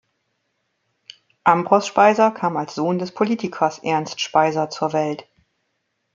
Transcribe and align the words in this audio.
Ambros 1.43 1.85
Speiser 1.85 2.31
kam 2.31 2.57
als 2.57 2.73
Sohn 2.73 2.97
des 2.97 3.11
Politikers 3.13 3.77
Ernst 3.83 4.19
Speiser 4.19 4.67
zur 4.71 4.93
Welt. 4.93 5.27